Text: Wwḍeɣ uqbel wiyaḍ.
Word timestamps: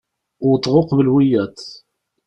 Wwḍeɣ 0.45 0.75
uqbel 0.81 1.07
wiyaḍ. 1.13 1.57